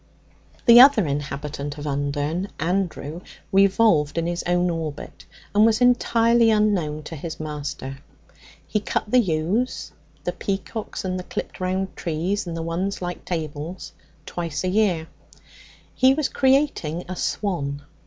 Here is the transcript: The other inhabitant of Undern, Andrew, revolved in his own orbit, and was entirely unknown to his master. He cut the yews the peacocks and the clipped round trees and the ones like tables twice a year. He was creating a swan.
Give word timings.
The 0.65 0.79
other 0.81 1.05
inhabitant 1.05 1.77
of 1.77 1.85
Undern, 1.85 2.49
Andrew, 2.59 3.21
revolved 3.51 4.17
in 4.17 4.25
his 4.25 4.41
own 4.47 4.71
orbit, 4.71 5.25
and 5.53 5.63
was 5.63 5.79
entirely 5.79 6.49
unknown 6.49 7.03
to 7.03 7.15
his 7.15 7.39
master. 7.39 7.99
He 8.65 8.79
cut 8.79 9.11
the 9.11 9.19
yews 9.19 9.91
the 10.23 10.31
peacocks 10.31 11.05
and 11.05 11.19
the 11.19 11.23
clipped 11.23 11.59
round 11.59 11.95
trees 11.95 12.47
and 12.47 12.57
the 12.57 12.63
ones 12.63 12.99
like 12.99 13.25
tables 13.25 13.91
twice 14.25 14.63
a 14.63 14.69
year. 14.69 15.07
He 15.93 16.15
was 16.15 16.29
creating 16.29 17.03
a 17.07 17.15
swan. 17.15 17.83